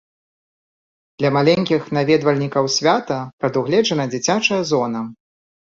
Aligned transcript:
Для 1.21 1.29
маленькіх 1.37 1.81
наведвальнікаў 1.99 2.73
свята 2.77 3.17
прадугледжана 3.45 4.11
дзіцячая 4.17 4.61
зона. 4.77 5.09